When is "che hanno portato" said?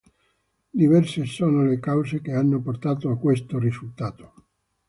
2.23-3.11